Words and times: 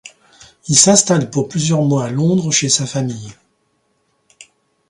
Il 0.67 0.75
s'installe 0.75 1.29
pour 1.29 1.47
plusieurs 1.47 1.83
mois 1.83 2.05
à 2.05 2.09
Londres 2.09 2.49
chez 2.49 2.69
sa 2.69 2.87
famille. 2.87 3.33